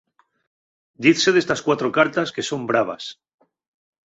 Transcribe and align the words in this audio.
Dizse 1.05 1.33
d'estas 1.35 1.63
cuatro 1.67 1.91
cartas 1.99 2.33
que 2.39 2.47
son 2.49 2.65
bravas. 2.73 3.13